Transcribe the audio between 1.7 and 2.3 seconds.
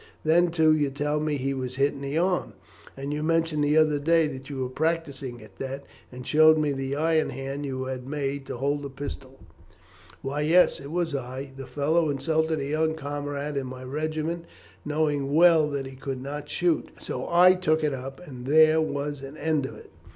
hit in the